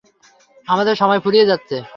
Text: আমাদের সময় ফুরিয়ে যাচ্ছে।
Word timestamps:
আমাদের 0.67 0.95
সময় 0.95 1.19
ফুরিয়ে 1.19 1.45
যাচ্ছে। 1.45 1.77